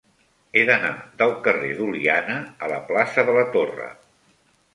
[0.55, 3.93] He d'anar del carrer d'Oliana a la plaça de la Torre.